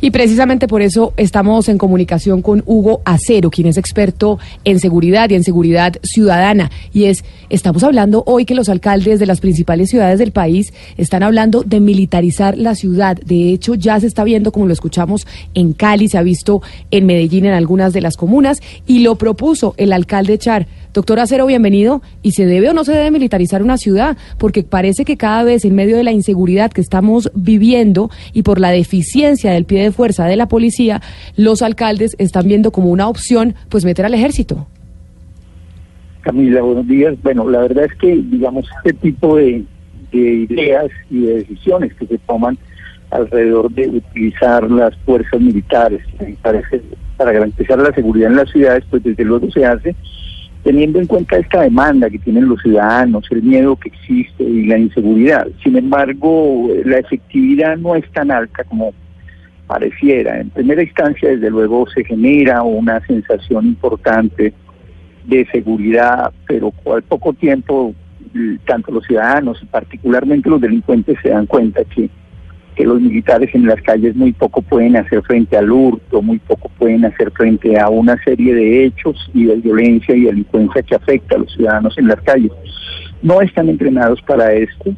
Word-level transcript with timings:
Y 0.00 0.10
precisamente 0.10 0.66
por 0.66 0.80
eso 0.80 1.12
estamos 1.16 1.68
en 1.68 1.76
comunicación 1.76 2.40
con 2.40 2.62
Hugo 2.64 3.02
Acero, 3.04 3.50
quien 3.50 3.66
es 3.66 3.76
experto 3.76 4.38
en 4.64 4.80
seguridad 4.80 5.28
y 5.28 5.34
en 5.34 5.44
seguridad 5.44 5.94
ciudadana. 6.02 6.70
Y 6.92 7.04
es, 7.04 7.22
estamos 7.50 7.84
hablando 7.84 8.22
hoy 8.26 8.46
que 8.46 8.54
los 8.54 8.70
alcaldes 8.70 9.18
de 9.18 9.26
las 9.26 9.40
principales 9.40 9.90
ciudades 9.90 10.18
del 10.18 10.32
país 10.32 10.72
están 10.96 11.22
hablando 11.22 11.62
de 11.62 11.80
militarizar 11.80 12.56
la 12.56 12.74
ciudad. 12.74 13.18
De 13.24 13.52
hecho, 13.52 13.74
ya 13.74 14.00
se 14.00 14.06
está 14.06 14.24
viendo, 14.24 14.52
como 14.52 14.66
lo 14.66 14.72
escuchamos 14.72 15.26
en 15.54 15.74
Cali, 15.74 16.08
se 16.08 16.16
ha 16.16 16.22
visto 16.22 16.62
en 16.90 17.04
Medellín, 17.04 17.44
en 17.44 17.52
algunas 17.52 17.92
de 17.92 18.00
las 18.00 18.16
comunas, 18.16 18.60
y 18.86 19.00
lo 19.00 19.16
propuso 19.16 19.74
el 19.76 19.92
alcalde 19.92 20.38
Char. 20.38 20.66
Doctor 20.92 21.20
Acero, 21.20 21.46
bienvenido. 21.46 22.02
¿Y 22.20 22.32
se 22.32 22.46
debe 22.46 22.70
o 22.70 22.72
no 22.72 22.82
se 22.82 22.92
debe 22.92 23.12
militarizar 23.12 23.62
una 23.62 23.76
ciudad? 23.76 24.16
Porque 24.38 24.64
parece 24.64 25.04
que 25.04 25.16
cada 25.16 25.44
vez 25.44 25.64
en 25.64 25.76
medio 25.76 25.96
de 25.96 26.02
la 26.02 26.10
inseguridad 26.10 26.72
que 26.72 26.80
estamos 26.80 27.30
viviendo 27.32 28.10
y 28.32 28.42
por 28.42 28.58
la 28.58 28.70
deficiencia 28.70 29.52
del 29.52 29.66
pie 29.66 29.84
de 29.84 29.92
fuerza 29.92 30.26
de 30.26 30.34
la 30.34 30.48
policía, 30.48 31.00
los 31.36 31.62
alcaldes 31.62 32.16
están 32.18 32.48
viendo 32.48 32.72
como 32.72 32.90
una 32.90 33.08
opción 33.08 33.54
pues 33.68 33.84
meter 33.84 34.04
al 34.04 34.14
ejército. 34.14 34.66
Camila, 36.22 36.60
buenos 36.62 36.88
días. 36.88 37.14
Bueno, 37.22 37.48
la 37.48 37.60
verdad 37.60 37.84
es 37.84 37.94
que, 37.94 38.16
digamos, 38.16 38.66
este 38.84 38.92
tipo 38.94 39.36
de, 39.36 39.64
ideas 40.12 40.90
y 41.08 41.20
de 41.20 41.34
decisiones 41.36 41.94
que 41.94 42.06
se 42.06 42.18
toman 42.18 42.58
alrededor 43.10 43.70
de 43.70 43.88
utilizar 43.88 44.68
las 44.68 44.96
fuerzas 45.04 45.40
militares 45.40 46.02
para 47.16 47.32
garantizar 47.32 47.78
la 47.78 47.92
seguridad 47.92 48.30
en 48.30 48.36
las 48.36 48.50
ciudades, 48.50 48.84
pues 48.90 49.04
desde 49.04 49.24
luego 49.24 49.48
se 49.52 49.64
hace 49.64 49.94
teniendo 50.62 50.98
en 50.98 51.06
cuenta 51.06 51.38
esta 51.38 51.62
demanda 51.62 52.10
que 52.10 52.18
tienen 52.18 52.48
los 52.48 52.60
ciudadanos, 52.60 53.26
el 53.30 53.42
miedo 53.42 53.76
que 53.76 53.88
existe 53.88 54.44
y 54.44 54.66
la 54.66 54.78
inseguridad. 54.78 55.46
Sin 55.62 55.76
embargo, 55.76 56.68
la 56.84 56.98
efectividad 56.98 57.76
no 57.78 57.94
es 57.94 58.10
tan 58.12 58.30
alta 58.30 58.64
como 58.64 58.92
pareciera. 59.66 60.40
En 60.40 60.50
primera 60.50 60.82
instancia, 60.82 61.30
desde 61.30 61.50
luego, 61.50 61.88
se 61.88 62.04
genera 62.04 62.62
una 62.62 63.00
sensación 63.06 63.66
importante 63.66 64.52
de 65.26 65.46
seguridad, 65.52 66.32
pero 66.46 66.72
al 66.92 67.02
poco 67.02 67.32
tiempo, 67.32 67.94
tanto 68.66 68.92
los 68.92 69.04
ciudadanos 69.06 69.62
y 69.62 69.66
particularmente 69.66 70.50
los 70.50 70.60
delincuentes 70.60 71.16
se 71.22 71.30
dan 71.30 71.46
cuenta 71.46 71.84
que 71.84 72.10
que 72.80 72.86
los 72.86 72.98
militares 72.98 73.54
en 73.54 73.66
las 73.66 73.82
calles 73.82 74.16
muy 74.16 74.32
poco 74.32 74.62
pueden 74.62 74.96
hacer 74.96 75.20
frente 75.24 75.54
al 75.54 75.70
hurto, 75.70 76.22
muy 76.22 76.38
poco 76.38 76.70
pueden 76.78 77.04
hacer 77.04 77.30
frente 77.32 77.78
a 77.78 77.90
una 77.90 78.16
serie 78.24 78.54
de 78.54 78.86
hechos 78.86 79.30
y 79.34 79.44
de 79.44 79.56
violencia 79.56 80.16
y 80.16 80.22
delincuencia 80.22 80.82
que 80.82 80.94
afecta 80.94 81.36
a 81.36 81.40
los 81.40 81.52
ciudadanos 81.52 81.98
en 81.98 82.08
las 82.08 82.18
calles. 82.22 82.50
No 83.20 83.42
están 83.42 83.68
entrenados 83.68 84.22
para 84.22 84.54
esto 84.54 84.94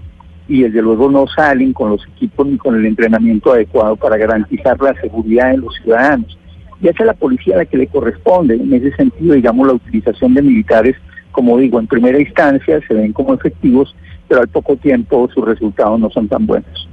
y 0.46 0.62
desde 0.62 0.80
luego 0.80 1.10
no 1.10 1.26
salen 1.26 1.72
con 1.72 1.90
los 1.90 2.06
equipos 2.14 2.46
ni 2.46 2.56
con 2.56 2.76
el 2.76 2.86
entrenamiento 2.86 3.52
adecuado 3.52 3.96
para 3.96 4.16
garantizar 4.16 4.80
la 4.80 4.94
seguridad 5.00 5.50
de 5.50 5.58
los 5.58 5.74
ciudadanos. 5.82 6.38
Y 6.80 6.86
es 6.86 7.00
a 7.00 7.04
la 7.04 7.14
policía 7.14 7.56
la 7.56 7.64
que 7.64 7.78
le 7.78 7.88
corresponde. 7.88 8.54
En 8.54 8.72
ese 8.72 8.94
sentido, 8.94 9.34
digamos, 9.34 9.66
la 9.66 9.72
utilización 9.72 10.34
de 10.34 10.42
militares, 10.42 10.94
como 11.32 11.58
digo, 11.58 11.80
en 11.80 11.88
primera 11.88 12.20
instancia 12.20 12.80
se 12.86 12.94
ven 12.94 13.12
como 13.12 13.34
efectivos, 13.34 13.92
pero 14.28 14.40
al 14.40 14.48
poco 14.48 14.76
tiempo 14.76 15.28
sus 15.34 15.44
resultados 15.44 15.98
no 15.98 16.10
son 16.10 16.28
tan 16.28 16.46
buenos. 16.46 16.91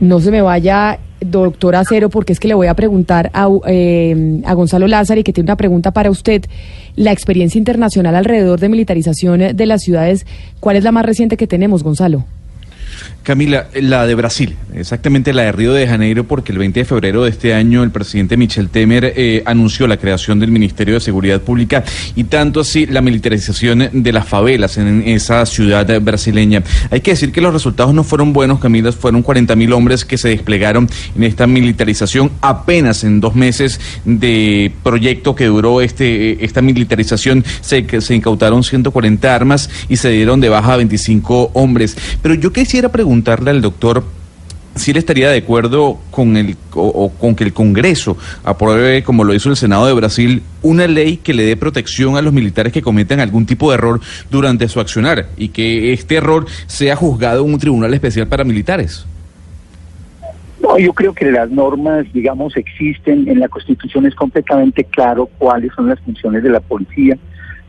No 0.00 0.20
se 0.20 0.30
me 0.30 0.42
vaya, 0.42 0.98
doctor 1.20 1.74
Acero, 1.74 2.08
porque 2.08 2.32
es 2.32 2.40
que 2.40 2.48
le 2.48 2.54
voy 2.54 2.68
a 2.68 2.74
preguntar 2.74 3.30
a, 3.34 3.48
eh, 3.66 4.40
a 4.44 4.54
Gonzalo 4.54 4.86
Lázaro 4.86 5.20
y 5.20 5.24
que 5.24 5.32
tiene 5.32 5.48
una 5.48 5.56
pregunta 5.56 5.90
para 5.90 6.10
usted. 6.10 6.44
La 6.94 7.12
experiencia 7.12 7.58
internacional 7.58 8.14
alrededor 8.14 8.60
de 8.60 8.68
militarización 8.68 9.56
de 9.56 9.66
las 9.66 9.82
ciudades, 9.82 10.26
¿cuál 10.60 10.76
es 10.76 10.84
la 10.84 10.92
más 10.92 11.04
reciente 11.04 11.36
que 11.36 11.46
tenemos, 11.46 11.82
Gonzalo? 11.82 12.24
Camila, 13.22 13.68
la 13.74 14.06
de 14.06 14.14
Brasil, 14.14 14.56
exactamente 14.74 15.32
la 15.32 15.42
de 15.42 15.52
Río 15.52 15.74
de 15.74 15.86
Janeiro, 15.86 16.24
porque 16.24 16.52
el 16.52 16.58
20 16.58 16.80
de 16.80 16.84
febrero 16.84 17.24
de 17.24 17.30
este 17.30 17.52
año 17.54 17.82
el 17.82 17.90
presidente 17.90 18.36
Michel 18.36 18.70
Temer 18.70 19.12
eh, 19.16 19.42
anunció 19.44 19.86
la 19.86 19.98
creación 19.98 20.40
del 20.40 20.50
Ministerio 20.50 20.94
de 20.94 21.00
Seguridad 21.00 21.40
Pública 21.40 21.84
y 22.16 22.24
tanto 22.24 22.60
así 22.60 22.86
la 22.86 23.02
militarización 23.02 23.90
de 23.92 24.12
las 24.12 24.26
favelas 24.26 24.78
en 24.78 25.02
esa 25.06 25.44
ciudad 25.46 26.00
brasileña. 26.00 26.62
Hay 26.90 27.00
que 27.00 27.10
decir 27.10 27.32
que 27.32 27.40
los 27.40 27.52
resultados 27.52 27.92
no 27.92 28.02
fueron 28.02 28.32
buenos, 28.32 28.60
Camila, 28.60 28.92
fueron 28.92 29.22
40 29.22 29.54
mil 29.56 29.72
hombres 29.72 30.04
que 30.04 30.16
se 30.16 30.28
desplegaron 30.28 30.88
en 31.14 31.22
esta 31.22 31.46
militarización 31.46 32.30
apenas 32.40 33.04
en 33.04 33.20
dos 33.20 33.34
meses 33.34 33.80
de 34.04 34.72
proyecto 34.82 35.34
que 35.34 35.46
duró 35.46 35.80
este 35.80 36.44
esta 36.44 36.62
militarización. 36.62 37.44
Se, 37.60 38.00
se 38.00 38.14
incautaron 38.14 38.64
140 38.64 39.34
armas 39.34 39.70
y 39.88 39.96
se 39.96 40.10
dieron 40.10 40.40
de 40.40 40.48
baja 40.48 40.74
a 40.74 40.76
25 40.76 41.50
hombres. 41.54 41.96
Pero 42.22 42.34
yo 42.34 42.52
quisiera 42.52 42.87
preguntar 42.92 43.38
preguntarle 43.38 43.50
al 43.50 43.62
doctor 43.62 44.04
si 44.78 44.92
él 44.92 44.96
estaría 44.96 45.30
de 45.30 45.38
acuerdo 45.38 45.98
con 46.10 46.36
el 46.36 46.56
o, 46.74 47.10
con 47.10 47.34
que 47.34 47.44
el 47.44 47.52
Congreso 47.52 48.16
apruebe, 48.44 49.02
como 49.02 49.24
lo 49.24 49.34
hizo 49.34 49.50
el 49.50 49.56
Senado 49.56 49.86
de 49.86 49.92
Brasil, 49.92 50.42
una 50.62 50.86
ley 50.86 51.16
que 51.16 51.34
le 51.34 51.44
dé 51.44 51.56
protección 51.56 52.16
a 52.16 52.22
los 52.22 52.32
militares 52.32 52.72
que 52.72 52.82
cometan 52.82 53.20
algún 53.20 53.44
tipo 53.44 53.70
de 53.70 53.74
error 53.74 54.00
durante 54.30 54.68
su 54.68 54.78
accionar 54.78 55.26
y 55.36 55.48
que 55.48 55.92
este 55.92 56.16
error 56.16 56.46
sea 56.66 56.94
juzgado 56.96 57.44
en 57.44 57.52
un 57.52 57.58
tribunal 57.58 57.92
especial 57.92 58.28
para 58.28 58.44
militares. 58.44 59.04
No, 60.60 60.78
yo 60.78 60.92
creo 60.92 61.12
que 61.14 61.30
las 61.30 61.50
normas, 61.50 62.06
digamos, 62.12 62.56
existen. 62.56 63.28
En 63.28 63.40
la 63.40 63.48
Constitución 63.48 64.06
es 64.06 64.14
completamente 64.14 64.84
claro 64.84 65.28
cuáles 65.38 65.72
son 65.74 65.88
las 65.88 66.00
funciones 66.00 66.42
de 66.42 66.50
la 66.50 66.60
policía 66.60 67.16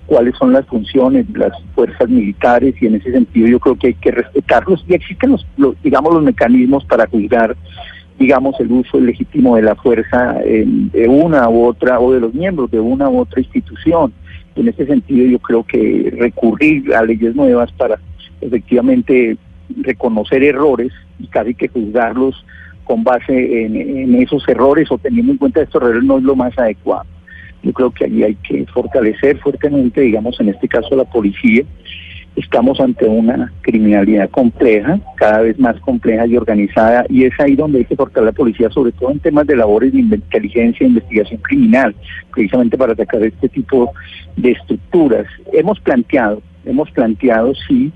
cuáles 0.09 0.35
son 0.37 0.51
las 0.51 0.65
funciones 0.65 1.31
de 1.31 1.39
las 1.39 1.51
fuerzas 1.75 2.09
militares 2.09 2.73
y 2.81 2.87
en 2.87 2.95
ese 2.95 3.11
sentido 3.11 3.47
yo 3.47 3.59
creo 3.59 3.75
que 3.75 3.87
hay 3.87 3.93
que 3.93 4.09
respetarlos. 4.09 4.83
Y 4.87 4.95
existen 4.95 5.37
los, 5.57 5.81
digamos 5.83 6.15
los 6.15 6.23
mecanismos 6.23 6.83
para 6.85 7.07
juzgar 7.07 7.55
digamos 8.17 8.59
el 8.59 8.69
uso 8.69 8.99
legítimo 8.99 9.55
de 9.55 9.61
la 9.61 9.75
fuerza 9.75 10.33
de 10.43 11.07
una 11.07 11.47
u 11.47 11.63
otra 11.63 12.01
o 12.01 12.11
de 12.11 12.19
los 12.19 12.33
miembros 12.33 12.69
de 12.69 12.79
una 12.79 13.07
u 13.07 13.19
otra 13.19 13.39
institución. 13.39 14.11
En 14.55 14.67
ese 14.67 14.85
sentido 14.87 15.25
yo 15.25 15.39
creo 15.39 15.63
que 15.63 16.11
recurrir 16.17 16.93
a 16.93 17.03
leyes 17.03 17.33
nuevas 17.33 17.71
para 17.71 17.97
efectivamente 18.41 19.37
reconocer 19.83 20.43
errores 20.43 20.91
y 21.17 21.27
casi 21.27 21.53
que 21.53 21.69
juzgarlos 21.69 22.43
con 22.83 23.05
base 23.05 23.65
en 23.65 24.15
esos 24.15 24.45
errores 24.49 24.91
o 24.91 24.97
teniendo 24.97 25.31
en 25.31 25.37
cuenta 25.37 25.61
estos 25.61 25.81
errores 25.81 26.03
no 26.03 26.17
es 26.17 26.23
lo 26.23 26.35
más 26.35 26.57
adecuado 26.57 27.05
yo 27.63 27.73
creo 27.73 27.91
que 27.91 28.05
allí 28.05 28.23
hay 28.23 28.35
que 28.35 28.65
fortalecer 28.67 29.37
fuertemente, 29.39 30.01
digamos, 30.01 30.39
en 30.39 30.49
este 30.49 30.67
caso 30.67 30.95
la 30.95 31.05
policía. 31.05 31.63
Estamos 32.35 32.79
ante 32.79 33.05
una 33.05 33.51
criminalidad 33.61 34.29
compleja, 34.29 34.99
cada 35.15 35.41
vez 35.41 35.59
más 35.59 35.77
compleja 35.81 36.25
y 36.25 36.37
organizada, 36.37 37.05
y 37.09 37.25
es 37.25 37.37
ahí 37.39 37.55
donde 37.55 37.79
hay 37.79 37.85
que 37.85 37.95
fortalecer 37.95 38.33
la 38.33 38.37
policía, 38.37 38.69
sobre 38.69 38.91
todo 38.93 39.11
en 39.11 39.19
temas 39.19 39.45
de 39.45 39.57
labores 39.57 39.91
de 39.91 39.99
inteligencia 39.99 40.85
e 40.85 40.89
investigación 40.89 41.41
criminal, 41.41 41.95
precisamente 42.31 42.77
para 42.77 42.93
atacar 42.93 43.23
este 43.23 43.49
tipo 43.49 43.91
de 44.37 44.51
estructuras. 44.51 45.25
Hemos 45.51 45.79
planteado, 45.81 46.41
hemos 46.65 46.89
planteado, 46.91 47.53
sí, 47.67 47.91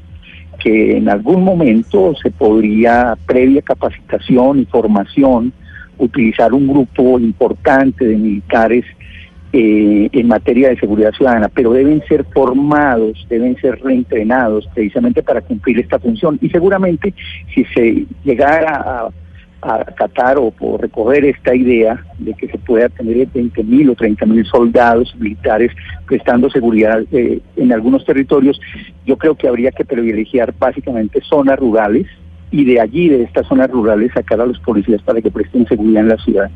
que 0.59 0.97
en 0.97 1.07
algún 1.09 1.43
momento 1.43 2.13
se 2.21 2.31
podría, 2.31 3.15
previa 3.25 3.61
capacitación 3.61 4.59
y 4.59 4.65
formación, 4.65 5.53
utilizar 5.97 6.53
un 6.53 6.67
grupo 6.67 7.19
importante 7.19 8.05
de 8.05 8.17
militares 8.17 8.85
eh, 9.55 10.09
en 10.11 10.27
materia 10.27 10.69
de 10.69 10.79
seguridad 10.79 11.11
ciudadana, 11.11 11.47
pero 11.47 11.73
deben 11.73 12.03
ser 12.07 12.25
formados, 12.33 13.23
deben 13.29 13.55
ser 13.57 13.79
reentrenados 13.83 14.67
precisamente 14.73 15.21
para 15.21 15.41
cumplir 15.41 15.79
esta 15.79 15.99
función. 15.99 16.39
Y 16.41 16.49
seguramente 16.49 17.13
si 17.53 17.63
se 17.65 18.07
llegara 18.23 18.81
a, 18.81 19.09
acatar 19.61 20.39
o, 20.39 20.51
recoger 20.77 21.23
esta 21.25 21.53
idea 21.53 22.03
de 22.17 22.33
que 22.33 22.47
se 22.47 22.57
pueda 22.57 22.89
tener 22.89 23.27
20 23.27 23.63
mil 23.63 23.91
o 23.91 23.95
30 23.95 24.25
mil 24.25 24.43
soldados 24.45 25.15
militares 25.17 25.71
prestando 26.07 26.49
seguridad 26.49 27.03
eh, 27.11 27.39
en 27.55 27.71
algunos 27.71 28.03
territorios, 28.05 28.59
yo 29.05 29.17
creo 29.17 29.35
que 29.35 29.47
habría 29.47 29.71
que 29.71 29.85
privilegiar 29.85 30.51
básicamente 30.57 31.21
zonas 31.21 31.59
rurales 31.59 32.07
y 32.49 32.65
de 32.65 32.81
allí, 32.81 33.07
de 33.07 33.21
estas 33.21 33.47
zonas 33.47 33.69
rurales, 33.69 34.11
sacar 34.13 34.41
a 34.41 34.47
los 34.47 34.59
policías 34.59 35.01
para 35.03 35.21
que 35.21 35.29
presten 35.29 35.67
seguridad 35.67 36.01
en 36.01 36.09
la 36.09 36.17
ciudad. 36.17 36.51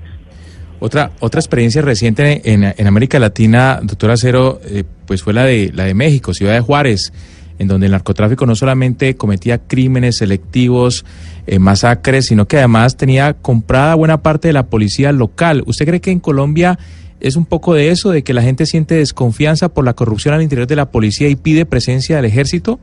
Otra, 0.80 1.12
otra 1.20 1.40
experiencia 1.40 1.82
reciente 1.82 2.54
en, 2.54 2.64
en 2.64 2.88
América 2.88 3.18
Latina, 3.20 3.80
doctor 3.82 4.12
Acero, 4.12 4.62
eh, 4.66 4.84
pues 5.06 5.24
fue 5.24 5.34
la 5.34 5.44
de, 5.44 5.72
la 5.74 5.86
de 5.86 5.94
México, 5.94 6.34
Ciudad 6.34 6.54
de 6.54 6.60
Juárez. 6.60 7.12
en 7.60 7.68
donde 7.68 7.88
el 7.88 7.92
narcotráfico 7.92 8.46
no 8.46 8.56
solamente 8.56 9.16
cometía 9.16 9.58
crímenes 9.58 10.18
selectivos, 10.18 11.06
eh, 11.48 11.60
masacres, 11.60 12.28
sino 12.28 12.48
que 12.48 12.58
además 12.58 12.98
tenía 12.98 13.34
comprada 13.34 13.96
buena 13.96 14.22
parte 14.22 14.50
de 14.50 14.54
la 14.54 14.68
policía 14.68 15.12
local. 15.12 15.64
¿Usted 15.66 15.86
cree 15.88 16.02
que 16.02 16.12
en 16.12 16.20
Colombia 16.20 16.78
es 17.20 17.36
un 17.36 17.46
poco 17.46 17.74
de 17.74 17.90
eso, 17.90 18.12
de 18.12 18.24
que 18.24 18.34
la 18.34 18.44
gente 18.44 18.66
siente 18.66 18.96
desconfianza 18.96 19.70
por 19.70 19.86
la 19.86 19.94
corrupción 19.94 20.36
al 20.36 20.44
interior 20.44 20.68
de 20.68 20.76
la 20.76 20.92
policía 20.92 21.30
y 21.30 21.36
pide 21.36 21.66
presencia 21.66 22.18
del 22.18 22.26
ejército? 22.26 22.80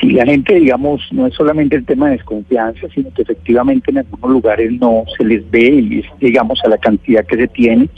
Sí, 0.00 0.10
la 0.10 0.24
gente, 0.26 0.54
digamos, 0.54 1.00
no 1.12 1.26
es 1.26 1.34
solamente 1.34 1.76
el 1.76 1.84
tema 1.84 2.06
de 2.06 2.16
desconfianza, 2.16 2.86
sino 2.94 3.12
que 3.14 3.22
efectivamente 3.22 3.90
en 3.90 3.98
algunos 3.98 4.30
lugares 4.30 4.70
no 4.72 5.04
se 5.16 5.24
les 5.24 5.50
ve 5.50 6.04
digamos, 6.20 6.60
a 6.64 6.68
la 6.68 6.78
cantidad 6.78 7.24
que 7.26 7.36
se 7.36 7.48
tiene. 7.48 7.88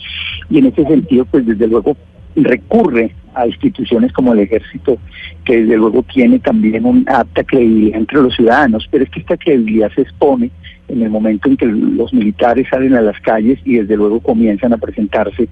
Y 0.48 0.58
en 0.58 0.66
ese 0.66 0.84
sentido, 0.84 1.24
pues 1.26 1.44
desde 1.46 1.66
luego 1.66 1.96
recurre 2.36 3.14
a 3.34 3.46
instituciones 3.46 4.12
como 4.12 4.32
el 4.32 4.40
ejército, 4.40 4.98
que 5.44 5.62
desde 5.62 5.76
luego 5.76 6.02
tiene 6.02 6.38
también 6.38 6.84
una 6.84 7.18
alta 7.18 7.44
credibilidad 7.44 7.98
entre 7.98 8.22
los 8.22 8.34
ciudadanos, 8.34 8.86
pero 8.90 9.04
es 9.04 9.10
que 9.10 9.20
esta 9.20 9.36
credibilidad 9.36 9.90
se 9.94 10.02
expone 10.02 10.50
en 10.88 11.02
el 11.02 11.10
momento 11.10 11.48
en 11.48 11.56
que 11.56 11.66
los 11.66 12.12
militares 12.12 12.66
salen 12.70 12.94
a 12.94 13.00
las 13.00 13.20
calles 13.20 13.58
y 13.64 13.76
desde 13.76 13.96
luego 13.96 14.20
comienzan 14.20 14.72
a 14.72 14.78
presentarse 14.78 15.48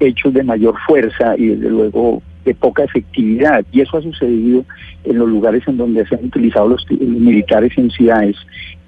hechos 0.00 0.32
de 0.32 0.44
mayor 0.44 0.76
fuerza 0.86 1.34
y 1.36 1.46
desde 1.46 1.70
luego 1.70 2.22
de 2.48 2.54
poca 2.54 2.84
efectividad. 2.84 3.64
Y 3.72 3.80
eso 3.80 3.98
ha 3.98 4.02
sucedido 4.02 4.64
en 5.04 5.18
los 5.18 5.28
lugares 5.28 5.62
en 5.66 5.76
donde 5.76 6.06
se 6.06 6.14
han 6.14 6.24
utilizado 6.24 6.68
los, 6.68 6.84
los 6.90 7.00
militares 7.00 7.72
en 7.76 7.90
ciudades. 7.90 8.36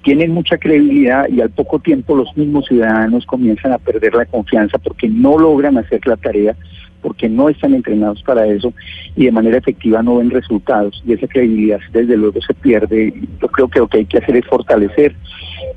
Tienen 0.03 0.31
mucha 0.31 0.57
credibilidad 0.57 1.29
y 1.29 1.41
al 1.41 1.51
poco 1.51 1.79
tiempo 1.79 2.15
los 2.15 2.35
mismos 2.35 2.65
ciudadanos 2.65 3.25
comienzan 3.25 3.71
a 3.71 3.77
perder 3.77 4.15
la 4.15 4.25
confianza 4.25 4.77
porque 4.79 5.07
no 5.07 5.37
logran 5.37 5.77
hacer 5.77 6.05
la 6.05 6.17
tarea 6.17 6.55
porque 7.01 7.27
no 7.27 7.49
están 7.49 7.73
entrenados 7.73 8.21
para 8.23 8.45
eso 8.45 8.73
y 9.15 9.25
de 9.25 9.31
manera 9.31 9.57
efectiva 9.57 10.03
no 10.03 10.17
ven 10.17 10.29
resultados 10.29 11.01
y 11.05 11.13
esa 11.13 11.27
credibilidad 11.27 11.79
desde 11.91 12.15
luego 12.15 12.39
se 12.41 12.53
pierde. 12.53 13.13
Yo 13.41 13.47
creo 13.47 13.67
que 13.67 13.79
lo 13.79 13.87
que 13.87 13.97
hay 13.99 14.05
que 14.05 14.19
hacer 14.19 14.35
es 14.37 14.45
fortalecer 14.45 15.15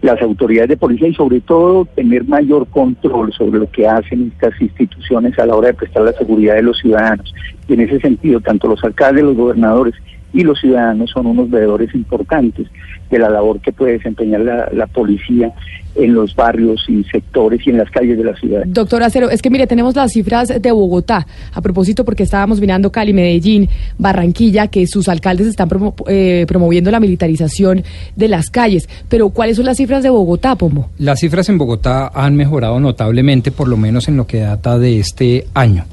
las 0.03 0.21
autoridades 0.23 0.71
de 0.71 0.77
policía 0.77 1.09
y 1.09 1.15
sobre 1.15 1.41
todo 1.41 1.85
tener 1.85 2.25
mayor 2.25 2.67
control 2.69 3.33
sobre 3.33 3.61
lo 3.61 3.71
que 3.71 3.87
hacen 3.87 4.33
estas 4.35 4.61
instituciones 4.61 5.39
a 5.39 5.47
la 5.47 5.57
hora 5.57 5.69
de 5.69 5.75
prestar 5.75 6.05
la 6.05 6.13
seguridad 6.13 6.55
de 6.55 6.63
los 6.63 6.79
ciudadanos. 6.79 7.35
Y 7.69 7.75
en 7.75 7.81
ese 7.81 8.01
sentido, 8.01 8.41
tanto 8.41 8.69
los 8.69 8.83
alcaldes, 8.85 9.25
los 9.25 9.37
gobernadores 9.37 9.95
y 10.35 10.43
los 10.43 10.61
ciudadanos 10.61 11.11
son 11.11 11.27
unos 11.27 11.49
veedores 11.49 11.95
importantes 11.95 12.67
de 13.11 13.19
la 13.19 13.31
labor 13.31 13.61
que 13.61 13.73
puede 13.73 13.93
desempeñar 13.93 14.41
la, 14.41 14.87
policía 14.89 15.53
en 15.95 16.13
los 16.13 16.35
barrios 16.35 16.85
y 16.89 17.05
sectores 17.05 17.65
y 17.67 17.71
en 17.71 17.79
las 17.79 17.91
calles 17.91 18.19
de 18.19 18.25
la 18.25 18.35
ciudad. 18.35 18.65
Doctor 18.67 19.03
Acero, 19.05 19.31
es 19.31 19.41
que 19.41 19.51
mire, 19.51 19.67
tenemos 19.69 19.95
las 19.95 20.13
cifras 20.13 20.49
de 20.49 20.73
Bogotá, 20.73 21.27
a 21.53 21.61
propósito 21.61 22.05
porque 22.05 22.25
estábamos 22.25 22.61
mirando 22.61 22.91
Cali, 22.91 23.13
Medellín, 23.13 23.69
Barranquilla, 23.99 24.67
que 24.67 24.87
sus 24.89 25.09
alcaldes 25.09 25.47
están 25.47 25.69
eh, 26.09 26.45
promoviendo 26.49 26.91
la 26.91 26.99
militarización 26.99 27.85
de 28.17 28.29
las 28.29 28.51
calles, 28.51 28.89
pero 29.09 29.31
¿cuáles 29.31 29.57
son 29.57 29.67
las 29.67 29.77
cifras 29.77 30.03
de 30.03 30.11
Bogotá, 30.11 30.57
Pomo? 30.57 30.91
Las 30.99 31.21
cifras 31.21 31.49
en 31.49 31.59
Bogotá 31.59 32.11
han 32.13 32.35
mejorado 32.35 32.81
notablemente, 32.81 33.53
por 33.53 33.69
lo 33.69 33.77
menos 33.77 34.09
en 34.09 34.17
lo 34.17 34.27
que 34.27 34.41
data 34.41 34.79
de 34.79 34.99
este 34.99 35.47
año. 35.55 35.85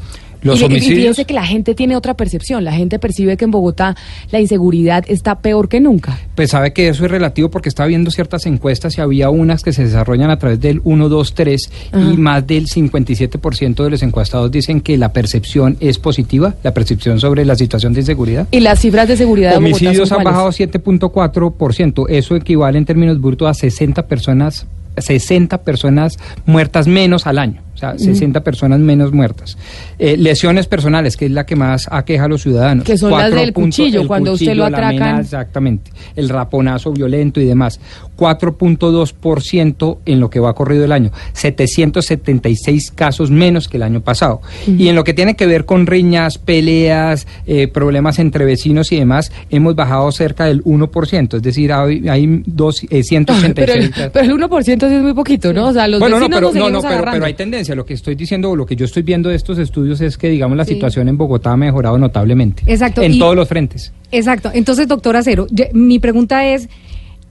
Los 0.42 0.62
y, 0.62 0.64
homicidios... 0.64 1.18
que 1.26 1.34
la 1.34 1.46
gente 1.46 1.76
tiene 1.76 1.96
otra 1.96 2.16
percepción. 2.16 2.64
La 2.64 2.74
gente 2.74 3.00
percibe 3.00 3.38
que 3.38 3.46
en 3.46 3.52
Bogotá 3.52 3.96
la 4.32 4.40
inseguridad 4.40 5.04
está 5.08 5.40
peor 5.40 5.70
que 5.70 5.80
nunca. 5.80 6.18
Pues 6.36 6.52
sabe 6.52 6.74
que 6.74 6.90
eso 6.90 7.06
es 7.06 7.12
relativo 7.12 7.50
porque 7.50 7.70
está 7.70 7.86
viendo 7.86 8.12
ciertas 8.12 8.46
encuestas 8.46 8.98
y 8.98 9.02
había 9.02 9.30
unas 9.30 9.64
que 9.64 9.74
se 9.74 9.84
desarrollan 9.84 10.32
a 10.32 10.40
través 10.40 10.60
del 10.60 10.82
1, 10.84 11.10
2, 11.10 11.34
3 11.34 11.72
y 11.94 12.18
más 12.18 12.46
del 12.48 12.68
57% 12.68 13.84
de 13.84 13.90
los 13.90 14.04
encuestados 14.04 14.52
dicen 14.52 14.82
que 14.82 14.98
la 14.98 15.14
percepción 15.14 15.78
es 15.80 16.00
positiva, 16.00 16.56
la 16.64 16.74
percepción 16.74 17.20
sobre 17.20 17.46
la 17.46 17.56
situación 17.56 17.94
de 17.94 18.02
inseguridad. 18.02 18.48
¿Y 18.52 18.62
las 18.62 18.80
cifras 18.80 19.08
de 19.08 19.18
seguridad 19.18 19.56
Homicidios 19.56 19.94
de 19.94 20.00
Bogotá 20.00 20.16
han 20.16 20.24
bajado 20.24 20.50
7.4%. 20.50 22.06
Eso 22.10 22.36
equivale 22.36 22.78
en 22.78 22.86
términos 22.86 23.22
brutos 23.22 23.48
a 23.48 23.54
60 23.54 24.08
personas 24.08 24.66
60 24.98 25.60
personas 25.60 26.18
muertas 26.46 26.86
menos 26.88 27.26
al 27.26 27.40
año 27.40 27.62
sea, 27.82 27.98
60 27.98 28.44
personas 28.44 28.80
menos 28.80 29.12
muertas. 29.12 29.58
Eh, 30.00 30.18
lesiones 30.18 30.68
personales, 30.68 31.18
que 31.18 31.26
es 31.26 31.32
la 31.32 31.46
que 31.46 31.56
más 31.56 31.88
aqueja 31.92 32.26
a 32.26 32.28
los 32.28 32.42
ciudadanos. 32.42 32.86
Que 32.86 32.98
son 32.98 33.12
las 33.12 33.32
del 33.32 33.54
cuchillo, 33.54 34.08
cuando 34.08 34.34
usted 34.34 34.56
lo 34.56 34.66
atracan. 34.66 35.20
exactamente, 35.20 35.92
el 36.16 36.30
raponazo 36.30 36.92
violento 36.92 37.42
y 37.42 37.46
demás. 37.46 37.80
4.2% 38.18 39.98
en 40.06 40.20
lo 40.20 40.30
que 40.30 40.40
va 40.40 40.54
corrido 40.54 40.86
el 40.86 40.92
año, 40.92 41.12
776 41.34 42.92
casos 42.92 43.32
menos 43.32 43.68
que 43.68 43.78
el 43.78 43.84
año 43.84 44.02
pasado. 44.02 44.42
Y 44.68 44.90
en 44.90 44.96
lo 44.96 45.04
que 45.04 45.14
tiene 45.14 45.36
que 45.36 45.48
ver 45.48 45.66
con 45.66 45.88
riñas, 45.88 46.38
peleas, 46.38 47.26
eh, 47.48 47.68
problemas 47.68 48.20
entre 48.20 48.46
vecinos 48.46 48.92
y 48.92 48.98
demás, 48.98 49.32
hemos 49.50 49.76
bajado 49.76 50.12
cerca 50.12 50.46
del 50.46 50.64
1%, 50.64 51.38
es 51.38 51.42
decir, 51.42 51.74
hay, 51.74 52.08
hay 52.08 52.44
dos, 52.46 52.84
eh, 52.90 53.04
186. 53.04 53.52
Pero 53.56 53.74
el, 53.74 54.12
pero 54.12 54.26
el 54.26 54.50
1% 54.50 54.84
es 54.84 55.02
muy 55.02 55.14
poquito, 55.14 55.54
¿no? 55.54 55.68
O 55.68 55.74
sea, 55.74 55.88
los 55.88 56.00
bueno, 56.00 56.20
no, 56.20 56.30
pero, 56.30 56.52
no, 56.54 56.70
no, 56.70 56.82
pero 56.82 57.26
hay 57.26 57.34
tendencia 57.34 57.71
lo 57.76 57.86
que 57.86 57.94
estoy 57.94 58.16
diciendo, 58.16 58.56
lo 58.56 58.66
que 58.66 58.76
yo 58.76 58.86
estoy 58.86 59.04
viendo 59.04 59.30
de 59.30 59.36
estos 59.36 59.58
estudios 59.60 60.02
es 60.02 60.18
que, 60.18 60.30
digamos, 60.30 60.58
la 60.58 60.66
situación 60.66 61.08
en 61.08 61.18
Bogotá 61.18 61.52
ha 61.52 61.58
mejorado 61.58 61.98
notablemente. 61.98 62.64
Exacto. 62.66 63.02
En 63.02 63.18
todos 63.20 63.36
los 63.36 63.48
frentes. 63.48 63.94
Exacto. 64.12 64.52
Entonces, 64.54 64.88
doctor 64.88 65.16
Acero, 65.16 65.48
mi 65.74 66.00
pregunta 66.00 66.46
es, 66.48 66.70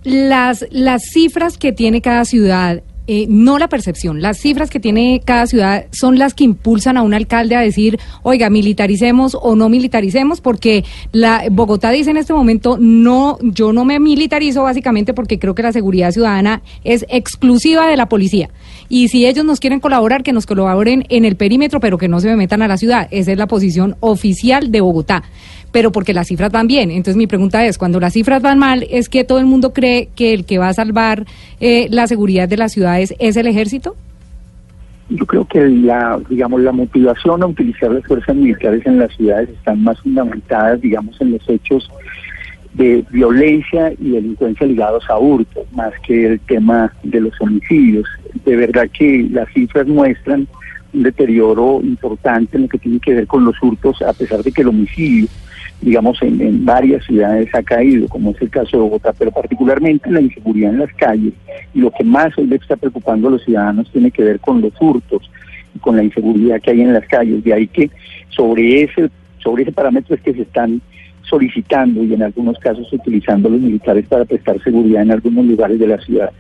las, 0.03 0.67
las 0.71 1.03
cifras 1.13 1.59
que 1.59 1.73
tiene 1.73 2.01
cada 2.01 2.25
ciudad 2.25 2.83
eh, 3.07 3.27
no 3.29 3.59
la 3.59 3.69
percepción. 3.69 4.23
Las 4.23 4.39
cifras 4.39 4.71
que 4.71 4.81
tiene 4.81 5.21
cada 5.25 5.47
ciudad 5.47 5.87
son 5.91 6.19
las 6.19 6.35
que 6.35 6.45
impulsan 6.45 6.97
a 6.97 7.03
un 7.03 7.15
alcalde 7.15 7.57
a 7.57 7.61
decir, 7.61 7.99
oiga, 8.23 8.51
militaricemos 8.51 9.37
o 9.41 9.57
no 9.57 9.69
militaricemos, 9.69 10.41
porque 10.41 10.85
la 11.13 11.45
Bogotá 11.51 11.91
dice 11.91 12.11
en 12.11 12.17
este 12.17 12.33
momento, 12.33 12.77
no, 12.79 13.39
yo 13.43 13.73
no 13.73 13.85
me 13.85 13.99
militarizo 13.99 14.63
básicamente 14.63 15.15
porque 15.15 15.39
creo 15.39 15.55
que 15.55 15.63
la 15.63 15.73
seguridad 15.73 16.13
ciudadana 16.13 16.63
es 16.85 17.05
exclusiva 17.09 17.87
de 17.89 17.97
la 17.97 18.09
policía. 18.09 18.51
Y 18.89 19.09
si 19.09 19.27
ellos 19.27 19.45
nos 19.45 19.61
quieren 19.61 19.81
colaborar, 19.81 20.23
que 20.23 20.33
nos 20.33 20.47
colaboren 20.47 21.05
en 21.09 21.25
el 21.25 21.37
perímetro, 21.37 21.81
pero 21.81 21.99
que 21.99 22.09
no 22.09 22.21
se 22.21 22.29
me 22.29 22.37
metan 22.37 22.63
a 22.63 22.69
la 22.69 22.77
ciudad. 22.77 23.09
Esa 23.11 23.33
es 23.33 23.39
la 23.39 23.47
posición 23.47 23.97
oficial 24.01 24.71
de 24.71 24.81
Bogotá 24.81 25.23
pero 25.73 25.93
porque 25.93 26.15
las 26.15 26.29
cifras 26.29 26.51
van 26.53 26.67
bien. 26.67 26.91
Entonces 26.91 27.17
mi 27.17 27.27
pregunta 27.27 27.65
es, 27.65 27.79
cuando 27.79 28.01
las 28.01 28.13
cifras 28.13 28.43
van 28.43 28.59
mal, 28.59 28.87
¿es 28.91 29.09
que 29.09 29.25
todo 29.25 29.39
el 29.39 29.47
mundo 29.47 29.73
cree 29.73 30.09
que 30.15 30.33
el 30.33 30.45
que 30.45 30.59
va 30.59 30.69
a 30.69 30.75
salvar 30.75 31.27
eh, 31.61 31.87
la 31.91 32.07
seguridad 32.07 32.49
de 32.49 32.57
las 32.57 32.73
ciudades 32.73 33.15
es 33.19 33.37
el 33.37 33.47
ejército? 33.47 33.97
Yo 35.09 35.27
creo 35.27 35.45
que 35.45 35.69
la, 35.69 36.21
digamos, 36.29 36.61
la 36.61 36.71
motivación 36.71 37.43
a 37.43 37.47
utilizar 37.47 37.91
las 37.91 38.05
fuerzas 38.05 38.37
militares 38.37 38.87
en 38.87 38.99
las 38.99 39.15
ciudades 39.17 39.49
están 39.49 39.83
más 39.83 39.99
fundamentadas, 40.01 40.81
digamos, 40.81 41.21
en 41.21 41.33
los 41.33 41.49
hechos 41.49 41.91
de 42.75 43.05
violencia 43.11 43.93
y 43.99 44.11
delincuencia 44.11 44.67
ligados 44.67 45.03
a 45.11 45.19
hurto, 45.19 45.67
más 45.73 45.93
que 46.07 46.27
el 46.27 46.41
tema 46.41 46.93
de 47.03 47.23
los 47.23 47.33
homicidios. 47.41 48.07
De 48.45 48.55
verdad 48.55 48.89
que 48.97 49.27
las 49.33 49.53
cifras 49.53 49.89
muestran 49.89 50.47
un 50.93 51.03
deterioro 51.03 51.81
importante 51.83 52.57
en 52.57 52.63
lo 52.63 52.69
que 52.69 52.79
tiene 52.79 53.01
que 53.01 53.15
ver 53.15 53.27
con 53.27 53.45
los 53.45 53.61
hurtos, 53.61 54.01
a 54.03 54.13
pesar 54.13 54.43
de 54.45 54.53
que 54.53 54.63
el 54.63 54.69
homicidio 54.69 55.27
digamos, 55.81 56.21
en, 56.23 56.65
varias 56.65 57.05
ciudades 57.05 57.49
ha 57.55 57.63
caído, 57.63 58.07
como 58.09 58.31
es 58.33 58.43
el 58.43 58.51
caso 58.51 58.77
de 58.77 58.83
Bogotá, 58.83 59.13
pero 59.19 59.31
particularmente 59.31 60.11
la 60.11 60.21
inseguridad 60.21 60.73
en 60.73 60.81
las 60.81 60.93
calles. 60.95 61.33
Y 61.75 61.81
lo 61.81 61.91
que 61.91 62.05
más 62.05 62.37
hoy 62.37 62.47
le 62.47 62.57
está 62.57 62.77
preocupando 62.77 63.29
a 63.29 63.33
los 63.33 63.45
ciudadanos 63.45 63.91
tiene 63.91 64.11
que 64.11 64.23
ver 64.23 64.41
con 64.41 64.61
los 64.61 64.73
hurtos 64.81 65.31
y 65.75 65.79
con 65.79 65.97
la 65.97 66.03
inseguridad 66.03 66.61
que 66.61 66.73
hay 66.73 66.83
en 66.83 66.93
las 66.93 67.07
calles. 67.07 67.43
De 67.43 67.55
ahí 67.55 67.67
que 67.67 67.91
sobre 68.29 68.83
ese, 68.83 69.11
sobre 69.39 69.63
ese 69.63 69.73
parámetro 69.73 70.15
es 70.15 70.21
que 70.21 70.35
se 70.35 70.43
están 70.43 70.83
solicitando 71.23 72.03
y 72.03 72.13
en 72.13 72.23
algunos 72.23 72.59
casos 72.59 72.93
utilizando 72.93 73.49
los 73.49 73.61
militares 73.61 74.05
para 74.07 74.25
prestar 74.25 74.63
seguridad 74.63 75.03
en 75.03 75.13
algunos 75.13 75.47
lugares 75.47 75.79
de 75.79 75.87
la 75.87 75.99
ciudad. 75.99 76.31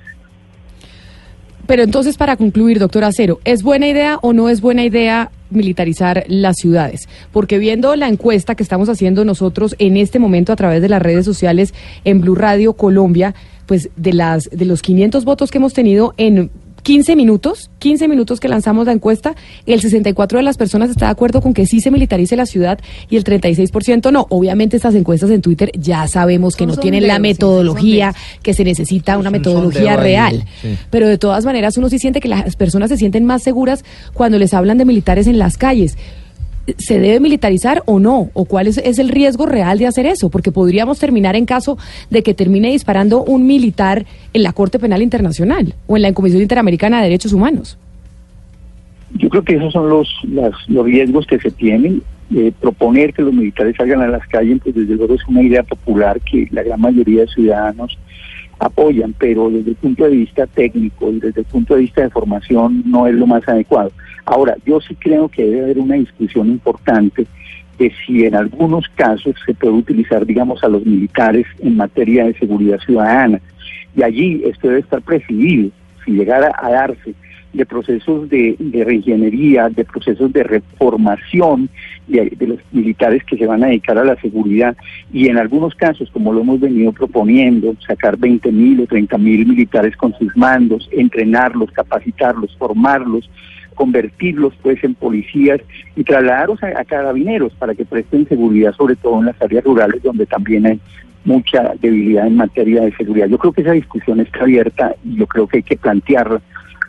Pero 1.66 1.84
entonces, 1.84 2.16
para 2.16 2.37
concluir, 2.37 2.80
doctor 2.80 3.04
Acero, 3.04 3.38
¿es 3.44 3.62
buena 3.62 3.87
idea 3.87 4.18
o 4.22 4.32
no 4.32 4.49
es 4.49 4.60
buena 4.60 4.84
idea 4.84 5.30
militarizar 5.50 6.25
las 6.28 6.57
ciudades? 6.57 7.09
Porque 7.33 7.59
viendo 7.59 7.95
la 7.97 8.09
encuesta 8.09 8.54
que 8.54 8.62
estamos 8.62 8.88
haciendo 8.88 9.25
nosotros 9.25 9.76
en 9.78 9.97
este 9.97 10.19
momento 10.19 10.52
a 10.52 10.57
través 10.57 10.83
de 10.83 10.88
las 10.88 11.02
redes 11.02 11.25
sociales 11.25 11.75
en 12.04 12.21
Blue 12.21 12.35
Radio 12.35 12.73
Colombia, 12.75 13.35
pues 13.66 13.90
de 13.97 14.12
las 14.12 14.50
de 14.50 14.64
los 14.64 14.83
500 14.83 15.25
votos 15.25 15.50
que 15.50 15.59
hemos 15.59 15.75
tenido 15.75 16.14
en 16.16 16.50
15 16.82 17.16
minutos, 17.16 17.70
15 17.78 18.08
minutos 18.08 18.40
que 18.40 18.49
lanzamos 18.49 18.87
la 18.87 18.92
encuesta, 18.92 19.34
el 19.66 19.80
64 19.80 20.38
de 20.38 20.42
las 20.42 20.56
personas 20.56 20.90
está 20.90 21.06
de 21.06 21.12
acuerdo 21.12 21.40
con 21.40 21.54
que 21.54 21.66
sí 21.66 21.80
se 21.80 21.90
militarice 21.90 22.37
la 22.37 22.46
ciudad 22.46 22.78
y 23.08 23.16
el 23.16 23.25
36% 23.25 24.12
no. 24.12 24.26
Obviamente 24.30 24.76
estas 24.76 24.94
encuestas 24.94 25.30
en 25.30 25.42
Twitter 25.42 25.70
ya 25.75 26.06
sabemos 26.06 26.56
que 26.56 26.66
no 26.66 26.76
tienen 26.76 27.06
la 27.06 27.18
metodología, 27.18 28.14
que 28.42 28.54
se 28.54 28.64
necesita 28.64 29.18
una 29.18 29.30
metodología 29.30 29.96
real. 29.96 30.44
Pero 30.90 31.08
de 31.08 31.18
todas 31.18 31.44
maneras 31.44 31.76
uno 31.76 31.88
sí 31.88 31.99
siente 31.99 32.20
que 32.20 32.28
las 32.28 32.56
personas 32.56 32.90
se 32.90 32.96
sienten 32.96 33.25
más 33.25 33.42
seguras 33.42 33.84
cuando 34.12 34.38
les 34.38 34.54
hablan 34.54 34.78
de 34.78 34.84
militares 34.84 35.26
en 35.26 35.38
las 35.38 35.56
calles. 35.56 35.96
¿Se 36.78 36.98
debe 36.98 37.20
militarizar 37.20 37.82
o 37.86 37.98
no? 37.98 38.30
¿O 38.32 38.44
cuál 38.44 38.66
es, 38.66 38.78
el 38.78 39.08
riesgo 39.08 39.46
real 39.46 39.78
de 39.78 39.86
hacer 39.86 40.06
eso? 40.06 40.30
Porque 40.30 40.52
podríamos 40.52 40.98
terminar 40.98 41.36
en 41.36 41.46
caso 41.46 41.78
de 42.10 42.22
que 42.22 42.34
termine 42.34 42.70
disparando 42.70 43.22
un 43.24 43.46
militar 43.46 44.06
en 44.32 44.42
la 44.42 44.52
Corte 44.52 44.78
Penal 44.78 45.02
Internacional 45.02 45.74
o 45.86 45.96
en 45.96 46.02
la 46.02 46.12
Comisión 46.12 46.42
Interamericana 46.42 46.98
de 46.98 47.04
Derechos 47.04 47.32
Humanos. 47.32 47.78
Yo 49.14 49.28
creo 49.28 49.42
que 49.42 49.56
esos 49.56 49.72
son 49.72 49.88
los, 49.88 50.08
los 50.68 50.84
riesgos 50.84 51.26
que 51.26 51.38
se 51.38 51.50
tienen. 51.50 52.02
Eh, 52.32 52.52
proponer 52.60 53.12
que 53.12 53.22
los 53.22 53.34
militares 53.34 53.74
salgan 53.76 54.02
a 54.02 54.06
las 54.06 54.24
calles, 54.28 54.60
pues 54.62 54.72
desde 54.72 54.94
luego 54.94 55.14
es 55.14 55.26
una 55.26 55.42
idea 55.42 55.64
popular 55.64 56.20
que 56.20 56.46
la 56.52 56.62
gran 56.62 56.80
mayoría 56.80 57.22
de 57.22 57.26
ciudadanos 57.26 57.98
apoyan, 58.60 59.14
pero 59.18 59.50
desde 59.50 59.70
el 59.70 59.76
punto 59.76 60.04
de 60.04 60.10
vista 60.10 60.46
técnico 60.46 61.10
y 61.10 61.18
desde 61.18 61.40
el 61.40 61.46
punto 61.46 61.74
de 61.74 61.80
vista 61.80 62.02
de 62.02 62.10
formación 62.10 62.82
no 62.86 63.06
es 63.06 63.14
lo 63.14 63.26
más 63.26 63.46
adecuado. 63.48 63.90
Ahora, 64.26 64.54
yo 64.64 64.80
sí 64.80 64.94
creo 64.94 65.28
que 65.28 65.44
debe 65.44 65.64
haber 65.64 65.78
una 65.78 65.96
discusión 65.96 66.48
importante 66.48 67.26
de 67.78 67.92
si 68.04 68.26
en 68.26 68.34
algunos 68.34 68.86
casos 68.94 69.34
se 69.46 69.54
puede 69.54 69.72
utilizar, 69.72 70.26
digamos, 70.26 70.62
a 70.62 70.68
los 70.68 70.84
militares 70.84 71.46
en 71.60 71.76
materia 71.76 72.26
de 72.26 72.34
seguridad 72.34 72.78
ciudadana. 72.84 73.40
Y 73.96 74.02
allí 74.02 74.42
esto 74.44 74.68
debe 74.68 74.80
estar 74.80 75.00
presidido, 75.00 75.70
si 76.04 76.12
llegara 76.12 76.52
a 76.62 76.70
darse 76.70 77.14
de 77.52 77.66
procesos 77.66 78.28
de, 78.28 78.54
de 78.59 78.85
reingeniería, 78.85 79.69
de 79.69 79.85
procesos 79.85 80.33
de 80.33 80.42
reformación 80.45 81.69
de, 82.07 82.47
los 82.47 82.59
militares 82.73 83.25
que 83.25 83.37
se 83.37 83.47
van 83.47 83.62
a 83.62 83.69
dedicar 83.69 83.99
a 83.99 84.04
la 84.04 84.16
seguridad 84.21 84.76
y 85.12 85.28
en 85.28 85.38
algunos 85.38 85.75
casos, 85.75 86.11
como 86.11 86.33
lo 86.33 86.40
hemos 86.40 86.61
venido 86.61 86.92
proponiendo, 86.92 87.75
sacar 87.87 88.16
20 88.16 88.50
mil 88.52 88.80
o 88.80 88.87
30 88.87 89.19
mil 89.19 89.47
militares 89.47 89.97
con 89.97 90.14
sus 90.14 90.37
mandos, 90.37 90.88
entrenarlos, 90.92 91.71
capacitarlos, 91.73 92.57
formarlos, 92.57 93.28
convertirlos 93.75 94.54
pues 94.62 94.83
en 94.85 94.95
policías 94.95 95.61
y 95.97 96.04
trasladarlos 96.04 96.62
a, 96.62 96.80
a 96.80 96.85
carabineros 96.85 97.52
para 97.54 97.75
que 97.75 97.85
presten 97.85 98.28
seguridad, 98.28 98.75
sobre 98.75 98.97
todo 98.97 99.21
en 99.21 99.26
las 99.26 99.40
áreas 99.42 99.64
rurales 99.64 100.02
donde 100.02 100.26
también 100.26 100.66
hay 100.66 100.80
mucha 101.25 101.75
debilidad 101.80 102.26
en 102.26 102.37
materia 102.37 102.83
de 102.83 102.95
seguridad. 102.97 103.28
Yo 103.28 103.38
creo 103.38 103.52
que 103.52 103.62
esa 103.62 103.73
discusión 103.73 104.21
está 104.21 104.40
abierta 104.40 104.95
y 105.04 105.16
yo 105.16 105.26
creo 105.26 105.47
que 105.47 105.59
hay 105.59 105.62
que 105.62 105.76
plantearla 105.76 106.40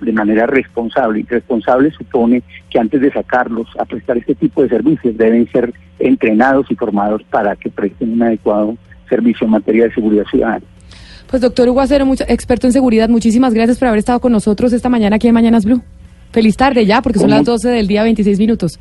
de 0.02 0.12
manera 0.12 0.46
responsable. 0.46 1.22
Y 1.22 1.24
responsable 1.24 1.92
supone 1.92 2.44
que 2.70 2.80
antes 2.80 3.02
de 3.02 3.12
sacarlos 3.12 3.68
a 3.80 3.86
prestar 3.86 4.18
este 4.18 4.36
tipo 4.36 4.64
de 4.64 4.70
servicios 4.70 5.18
deben 5.18 5.50
ser 5.52 5.74
entrenados 6.00 6.70
y 6.70 6.76
formados 6.76 7.22
para 7.30 7.56
que 7.56 7.70
presten 7.70 8.14
un 8.14 8.24
adecuado 8.24 8.76
servicio 9.10 9.46
en 9.46 9.52
materia 9.52 9.86
de 9.86 9.94
seguridad 9.94 10.26
ciudadana. 10.30 10.66
Pues 11.30 11.42
doctor 11.42 11.70
Hugo 11.70 11.80
Acero, 11.80 12.06
mucho, 12.06 12.26
experto 12.28 12.68
en 12.68 12.74
seguridad, 12.74 13.08
muchísimas 13.08 13.54
gracias 13.54 13.78
por 13.78 13.88
haber 13.88 14.00
estado 14.00 14.20
con 14.20 14.32
nosotros 14.32 14.74
esta 14.74 14.90
mañana 14.90 15.16
aquí 15.16 15.28
en 15.28 15.34
Mañanas 15.34 15.64
Blue. 15.64 15.82
Feliz 16.32 16.58
tarde 16.58 16.86
ya, 16.86 17.02
porque 17.02 17.20
son 17.20 17.30
las 17.30 17.46
12 17.46 17.70
del 17.70 17.88
día, 17.88 18.04
26 18.04 18.40
minutos. 18.40 18.80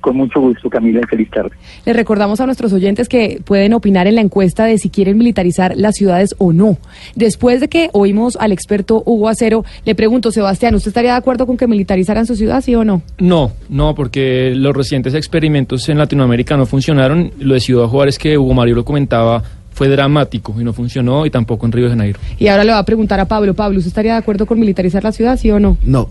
Con 0.00 0.16
mucho 0.16 0.40
gusto, 0.40 0.70
Camila, 0.70 1.00
y 1.02 1.06
feliz 1.06 1.30
tarde. 1.30 1.50
Les 1.84 1.96
recordamos 1.96 2.40
a 2.40 2.46
nuestros 2.46 2.72
oyentes 2.72 3.08
que 3.08 3.40
pueden 3.44 3.72
opinar 3.72 4.06
en 4.06 4.14
la 4.14 4.20
encuesta 4.20 4.64
de 4.64 4.78
si 4.78 4.90
quieren 4.90 5.18
militarizar 5.18 5.74
las 5.76 5.96
ciudades 5.96 6.34
o 6.38 6.52
no. 6.52 6.78
Después 7.14 7.60
de 7.60 7.68
que 7.68 7.90
oímos 7.92 8.36
al 8.36 8.52
experto 8.52 9.02
Hugo 9.04 9.28
Acero, 9.28 9.64
le 9.84 9.94
pregunto, 9.94 10.30
Sebastián, 10.30 10.74
¿usted 10.74 10.88
estaría 10.88 11.12
de 11.12 11.18
acuerdo 11.18 11.46
con 11.46 11.56
que 11.56 11.66
militarizaran 11.66 12.26
su 12.26 12.36
ciudad, 12.36 12.60
sí 12.62 12.74
o 12.74 12.84
no? 12.84 13.02
No, 13.18 13.52
no, 13.68 13.94
porque 13.94 14.52
los 14.54 14.74
recientes 14.74 15.14
experimentos 15.14 15.88
en 15.88 15.98
Latinoamérica 15.98 16.56
no 16.56 16.66
funcionaron. 16.66 17.32
Lo 17.38 17.54
de 17.54 17.60
Ciudad 17.60 17.86
Juárez, 17.86 18.18
que 18.18 18.38
Hugo 18.38 18.54
Mario 18.54 18.76
lo 18.76 18.84
comentaba, 18.84 19.42
fue 19.72 19.88
dramático 19.88 20.54
y 20.58 20.64
no 20.64 20.72
funcionó, 20.72 21.26
y 21.26 21.30
tampoco 21.30 21.66
en 21.66 21.72
Río 21.72 21.84
de 21.84 21.90
Janeiro. 21.90 22.18
Y 22.38 22.48
ahora 22.48 22.64
le 22.64 22.72
va 22.72 22.78
a 22.78 22.84
preguntar 22.84 23.20
a 23.20 23.26
Pablo. 23.26 23.54
Pablo, 23.54 23.78
¿usted 23.78 23.88
estaría 23.88 24.12
de 24.12 24.18
acuerdo 24.18 24.46
con 24.46 24.58
militarizar 24.58 25.04
la 25.04 25.12
ciudad, 25.12 25.38
sí 25.38 25.50
o 25.50 25.60
no? 25.60 25.76
No. 25.84 26.08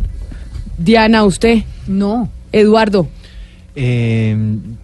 Diana, 0.78 1.24
¿usted? 1.24 1.64
No. 1.88 2.30
Eduardo. 2.52 3.08
Eh, 3.76 4.36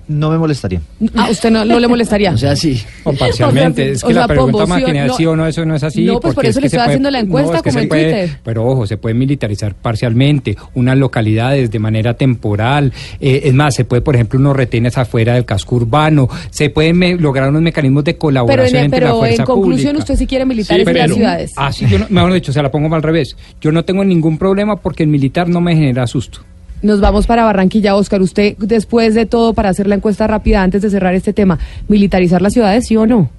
no 0.10 0.30
me 0.32 0.38
molestaría. 0.38 0.82
Ah, 1.16 1.30
¿usted 1.32 1.50
no, 1.50 1.64
no 1.64 1.80
le 1.80 1.88
molestaría? 1.88 2.32
O 2.34 2.38
sea, 2.38 2.56
sí. 2.56 2.82
O 3.04 3.14
parcialmente. 3.14 3.82
O 3.82 3.86
sea, 3.86 3.94
es 3.94 4.04
o 4.04 4.08
que 4.08 4.14
sea, 4.14 4.22
la 4.24 4.28
pregunta 4.28 4.58
sí 4.58 4.64
o- 4.64 4.68
máquina 4.68 5.06
no. 5.06 5.14
sí 5.16 5.26
o 5.26 5.36
no, 5.36 5.48
eso 5.48 5.66
no 5.66 5.76
es 5.76 5.84
así. 5.84 6.04
No, 6.04 6.20
pues 6.20 6.34
por 6.36 6.46
eso 6.46 6.60
es 6.60 6.62
le 6.62 6.68
estoy 6.68 6.78
puede- 6.78 6.88
haciendo 6.90 7.12
la 7.12 7.20
encuesta, 7.20 7.58
es 7.58 7.62
que 7.64 7.70
como 7.70 7.80
en 7.82 7.88
puede- 7.90 8.04
Twitter. 8.04 8.40
Pero 8.44 8.66
ojo, 8.66 8.88
se 8.88 8.98
puede 8.98 9.16
militarizar 9.16 9.76
parcialmente 9.76 10.58
unas 10.76 10.98
localidades 10.98 11.72
de 11.72 11.80
manera 11.80 12.14
temporal. 12.16 12.92
eh, 13.20 13.42
es 13.46 13.54
más, 13.54 13.76
se 13.76 13.86
puede, 13.86 14.02
por 14.02 14.16
ejemplo, 14.16 14.40
unos 14.40 14.56
retenes 14.56 14.98
afuera 14.98 15.36
del 15.36 15.46
casco 15.46 15.76
urbano. 15.78 16.28
Se 16.50 16.70
pueden 16.70 16.98
me- 16.98 17.16
lograr 17.16 17.50
unos 17.50 17.62
mecanismos 17.62 18.04
de 18.04 18.14
Pero, 18.14 18.20
colaboración 18.20 18.80
en, 18.80 18.86
entre 18.86 19.00
la 19.02 19.06
pero 19.08 19.20
fuerza 19.20 19.42
en 19.44 19.46
conclusión, 19.46 19.92
pública. 19.94 20.00
usted 20.00 20.16
sí 20.18 20.28
quiere 20.28 20.46
militarizar 20.46 20.94
las 20.94 21.04
pero- 21.06 21.16
ciudades. 21.16 21.52
Ah, 21.56 21.72
sí, 21.72 21.86
yo 21.90 22.00
no, 22.00 22.06
mejor 22.10 22.34
dicho, 22.34 22.52
se 22.52 22.62
la 22.62 22.70
pongo 22.72 22.94
al 22.96 23.04
revés. 23.04 23.38
Yo 23.62 23.72
no 23.72 23.86
tengo 23.86 24.04
ningún 24.04 24.38
problema 24.38 24.76
porque 24.76 25.04
el 25.04 25.10
militar 25.10 25.48
no 25.48 25.62
me 25.62 25.76
genera 25.76 26.06
susto. 26.08 26.42
Nos 26.82 27.00
vamos 27.00 27.28
para 27.28 27.44
Barranquilla, 27.44 27.96
Oscar. 27.96 28.22
Usted, 28.22 28.58
después 28.58 29.14
de 29.14 29.26
todo, 29.26 29.54
para 29.54 29.70
hacer 29.70 29.88
la 29.88 29.96
encuesta 29.96 30.26
rápida, 30.26 30.64
antes 30.64 30.82
de 30.82 30.90
cerrar 30.90 31.14
este 31.14 31.32
tema, 31.34 31.60
¿militarizar 31.88 32.42
las 32.42 32.54
ciudades, 32.54 32.88
sí 32.88 32.98
o 32.98 33.06
no? 33.06 33.30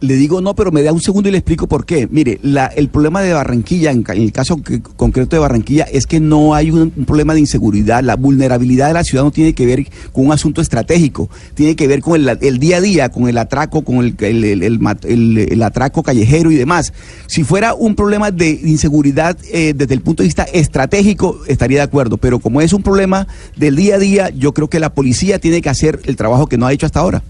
Le 0.00 0.14
digo 0.16 0.42
no, 0.42 0.54
pero 0.54 0.70
me 0.72 0.82
da 0.82 0.92
un 0.92 1.00
segundo 1.00 1.28
y 1.30 1.32
le 1.32 1.38
explico 1.38 1.66
por 1.66 1.86
qué. 1.86 2.06
Mire, 2.10 2.38
la, 2.42 2.66
el 2.66 2.88
problema 2.90 3.22
de 3.22 3.32
Barranquilla, 3.32 3.90
en, 3.92 4.04
el 4.14 4.30
caso 4.30 4.62
que- 4.62 4.82
concreto 4.82 5.36
de 5.36 5.40
Barranquilla, 5.40 5.84
es 5.84 6.06
que 6.06 6.20
no 6.20 6.54
hay 6.54 6.70
un, 6.70 6.90
problema 7.06 7.32
de 7.32 7.40
inseguridad. 7.40 8.02
La 8.04 8.16
vulnerabilidad 8.16 8.88
de 8.88 8.92
la 8.92 9.04
ciudad 9.04 9.24
no 9.24 9.30
tiene 9.30 9.54
que 9.54 9.64
ver 9.64 9.86
con 10.12 10.26
un 10.26 10.32
asunto 10.32 10.60
estratégico, 10.60 11.30
tiene 11.54 11.76
que 11.76 11.86
ver 11.88 12.02
con 12.02 12.20
el, 12.20 12.38
el 12.42 12.58
día 12.58 12.76
a 12.76 12.80
día, 12.82 13.08
con 13.08 13.26
el 13.26 13.38
atraco, 13.38 13.82
con 13.82 14.04
el, 14.04 14.14
el- 14.20 15.38
el 15.50 15.62
atraco 15.62 16.02
callejero 16.02 16.50
y 16.50 16.56
demás. 16.56 16.92
Si 17.26 17.42
fuera 17.42 17.72
un 17.74 17.94
problema 17.94 18.30
de 18.30 18.50
inseguridad 18.50 19.38
eh, 19.50 19.72
desde 19.74 19.94
el 19.94 20.02
punto 20.02 20.22
de 20.22 20.26
vista 20.26 20.42
estratégico, 20.44 21.38
estaría 21.46 21.78
de 21.78 21.84
acuerdo, 21.84 22.18
pero 22.18 22.38
como 22.38 22.60
es 22.60 22.74
un 22.74 22.82
problema 22.82 23.26
del 23.56 23.76
día 23.76 23.94
a 23.94 23.98
día, 23.98 24.28
yo 24.30 24.52
creo 24.52 24.68
que 24.68 24.78
la 24.78 24.92
policía 24.92 25.38
tiene 25.38 25.62
que 25.62 25.70
hacer 25.70 26.00
el 26.04 26.16
trabajo 26.16 26.48
que 26.48 26.58
no 26.58 26.66
ha 26.66 26.72
hecho 26.74 26.84
hasta 26.84 27.00
ahora. 27.00 27.22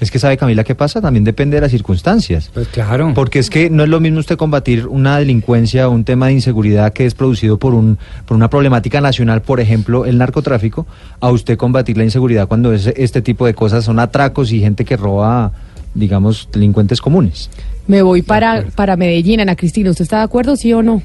Es 0.00 0.10
que 0.10 0.18
sabe 0.18 0.36
Camila 0.36 0.64
qué 0.64 0.74
pasa, 0.74 1.00
también 1.00 1.24
depende 1.24 1.56
de 1.56 1.60
las 1.60 1.70
circunstancias. 1.70 2.50
Pues 2.52 2.68
claro. 2.68 3.12
Porque 3.14 3.38
es 3.38 3.48
que 3.48 3.70
no 3.70 3.84
es 3.84 3.88
lo 3.88 4.00
mismo 4.00 4.18
usted 4.18 4.36
combatir 4.36 4.86
una 4.86 5.18
delincuencia 5.18 5.88
o 5.88 5.92
un 5.92 6.04
tema 6.04 6.26
de 6.26 6.32
inseguridad 6.32 6.92
que 6.92 7.06
es 7.06 7.14
producido 7.14 7.58
por 7.58 7.74
un 7.74 7.98
por 8.26 8.36
una 8.36 8.50
problemática 8.50 9.00
nacional, 9.00 9.42
por 9.42 9.60
ejemplo, 9.60 10.04
el 10.04 10.18
narcotráfico, 10.18 10.86
a 11.20 11.30
usted 11.30 11.56
combatir 11.56 11.96
la 11.96 12.04
inseguridad 12.04 12.48
cuando 12.48 12.72
es 12.72 12.86
este 12.86 13.22
tipo 13.22 13.46
de 13.46 13.54
cosas 13.54 13.84
son 13.84 13.98
atracos 13.98 14.52
y 14.52 14.60
gente 14.60 14.84
que 14.84 14.96
roba, 14.96 15.52
digamos, 15.94 16.48
delincuentes 16.52 17.00
comunes. 17.00 17.50
Me 17.86 18.02
voy 18.02 18.22
para, 18.22 18.64
para 18.74 18.96
Medellín, 18.96 19.40
Ana 19.40 19.56
Cristina. 19.56 19.90
¿Usted 19.90 20.04
está 20.04 20.18
de 20.18 20.24
acuerdo, 20.24 20.56
sí 20.56 20.72
o 20.72 20.82
no? 20.82 21.02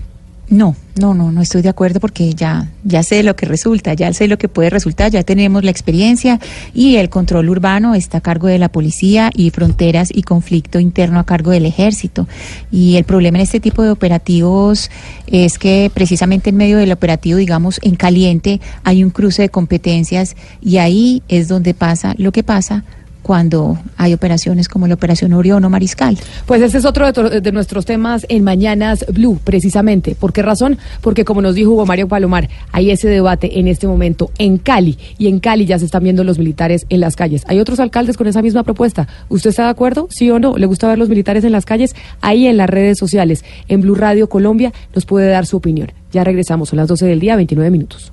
No, 0.50 0.76
no, 1.00 1.14
no, 1.14 1.32
no 1.32 1.42
estoy 1.42 1.62
de 1.62 1.70
acuerdo 1.70 2.00
porque 2.00 2.34
ya, 2.34 2.70
ya 2.84 3.02
sé 3.04 3.24
lo 3.24 3.36
que 3.36 3.46
resulta, 3.46 3.94
ya 3.94 4.14
sé 4.14 4.28
lo 4.28 4.38
que 4.38 4.50
puede 4.50 4.70
resultar, 4.70 5.12
ya 5.12 5.24
tenemos 5.24 5.64
la 5.64 5.72
experiencia 5.72 6.40
y 6.74 6.98
el 6.98 7.10
control 7.10 7.50
urbano 7.50 7.96
está 7.96 8.20
a 8.20 8.22
cargo 8.22 8.48
de 8.48 8.60
la 8.60 8.70
policía 8.70 9.32
y 9.34 9.50
fronteras 9.50 10.10
y 10.14 10.24
conflicto 10.24 10.80
interno 10.80 11.20
a 11.20 11.24
cargo 11.24 11.52
del 11.52 11.66
ejército. 11.66 12.28
Y 12.72 12.98
el 12.98 13.04
problema 13.04 13.38
en 13.38 13.44
este 13.44 13.60
tipo 13.60 13.82
de 13.82 13.92
operativos 13.92 14.92
es 15.28 15.58
que 15.58 15.90
precisamente 15.94 16.50
en 16.50 16.58
medio 16.58 16.78
del 16.78 16.92
operativo, 16.92 17.38
digamos, 17.38 17.80
en 17.82 17.96
caliente, 17.96 18.60
hay 18.84 19.04
un 19.04 19.10
cruce 19.10 19.44
de 19.44 19.50
competencias 19.50 20.36
y 20.62 20.78
ahí 20.78 21.24
es 21.28 21.48
donde 21.48 21.74
pasa 21.74 22.14
lo 22.18 22.32
que 22.32 22.44
pasa 22.44 22.84
cuando 23.22 23.78
hay 23.98 24.14
operaciones 24.14 24.68
como 24.68 24.88
la 24.88 24.96
Operación 24.96 25.34
Orión 25.34 25.64
o 25.66 25.70
Mariscal. 25.70 26.18
Pues 26.46 26.62
ese 26.62 26.78
es 26.78 26.86
otro 26.86 27.12
de, 27.12 27.52
nuestros 27.52 27.86
temas 27.86 28.26
en 28.30 28.44
Mañanas 28.44 29.06
Blue, 29.12 29.40
precisamente. 29.44 30.16
¿Por 30.16 30.34
qué 30.34 30.42
razón? 30.42 30.78
Porque 31.02 31.26
como 31.26 31.42
nos 31.42 31.56
dijo 31.56 31.72
Hugo 31.72 31.86
Mario 31.86 32.08
Palomar, 32.08 32.50
hay 32.72 32.92
ese 32.92 33.08
debate 33.08 33.60
en 33.60 33.68
este 33.68 33.88
momento 33.88 34.32
en 34.38 34.58
Cali, 34.58 34.98
y 35.18 35.28
en 35.28 35.40
Cali 35.40 35.66
ya 35.66 35.80
se 35.80 35.86
están 35.86 36.04
viendo 36.04 36.24
los 36.24 36.40
militares 36.40 36.86
en 36.90 37.00
las 37.00 37.16
calles. 37.16 37.44
Hay 37.48 37.60
otros 37.60 37.80
alcaldes 37.80 38.18
con 38.18 38.28
esa 38.28 38.42
misma 38.42 38.64
propuesta. 38.64 39.08
¿Usted 39.30 39.52
está 39.52 39.64
de 39.64 39.70
acuerdo? 39.70 40.08
¿Sí 40.10 40.30
o 40.32 40.40
no? 40.40 40.58
¿Le 40.58 40.66
gusta 40.66 40.88
ver 40.88 40.98
los 40.98 41.10
militares 41.10 41.44
en 41.44 41.52
las 41.52 41.66
calles? 41.66 41.96
Ahí 42.22 42.48
en 42.48 42.58
las 42.58 42.70
redes 42.70 42.98
sociales, 42.98 43.44
en 43.68 43.82
Blue 43.82 43.96
Radio 43.96 44.30
Colombia, 44.30 44.74
nos 44.96 45.06
puede 45.06 45.30
dar 45.30 45.46
su 45.46 45.58
opinión. 45.58 45.92
Ya 46.12 46.24
regresamos, 46.24 46.70
son 46.70 46.78
las 46.78 46.88
12 46.88 47.06
del 47.06 47.20
día, 47.20 47.36
29 47.36 47.70
minutos. 47.70 48.12